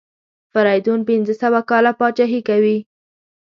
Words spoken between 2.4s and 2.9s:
کوي.